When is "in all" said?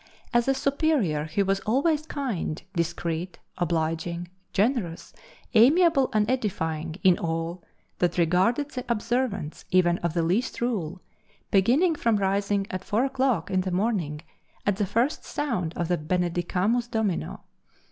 7.03-7.63